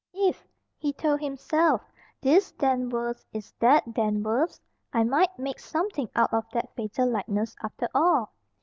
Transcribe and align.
"If," 0.15 0.47
he 0.79 0.93
told 0.93 1.21
himself, 1.21 1.83
"this 2.21 2.51
Danvers 2.53 3.23
is 3.33 3.53
that 3.59 3.93
Danvers, 3.93 4.59
I 4.91 5.03
might 5.03 5.37
make 5.37 5.59
something 5.59 6.09
out 6.15 6.33
of 6.33 6.43
that 6.53 6.73
fatal 6.75 7.07
likeness 7.07 7.55
after 7.61 7.87
all." 7.93 8.33